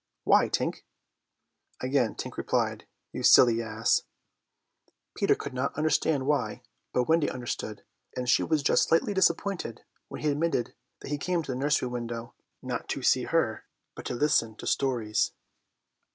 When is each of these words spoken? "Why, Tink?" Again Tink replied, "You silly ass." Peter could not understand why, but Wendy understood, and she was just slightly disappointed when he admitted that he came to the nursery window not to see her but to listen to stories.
"Why, 0.23 0.49
Tink?" 0.49 0.77
Again 1.79 2.15
Tink 2.15 2.35
replied, 2.35 2.87
"You 3.13 3.21
silly 3.21 3.61
ass." 3.61 4.01
Peter 5.13 5.35
could 5.35 5.53
not 5.53 5.77
understand 5.77 6.25
why, 6.25 6.63
but 6.91 7.03
Wendy 7.07 7.29
understood, 7.29 7.83
and 8.17 8.27
she 8.27 8.41
was 8.41 8.63
just 8.63 8.87
slightly 8.89 9.13
disappointed 9.13 9.83
when 10.07 10.21
he 10.21 10.29
admitted 10.29 10.73
that 11.01 11.11
he 11.11 11.19
came 11.19 11.43
to 11.43 11.51
the 11.51 11.55
nursery 11.59 11.89
window 11.89 12.33
not 12.63 12.89
to 12.89 13.03
see 13.03 13.25
her 13.25 13.65
but 13.93 14.05
to 14.07 14.15
listen 14.15 14.55
to 14.55 14.65
stories. 14.65 15.33